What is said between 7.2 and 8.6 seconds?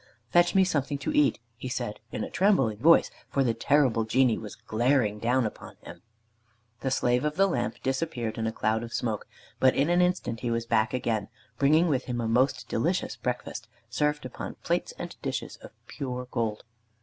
of the Lamp disappeared in a